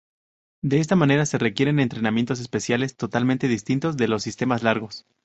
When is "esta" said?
0.79-0.95